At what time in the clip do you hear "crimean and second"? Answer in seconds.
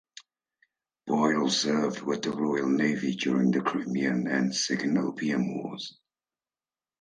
3.61-4.97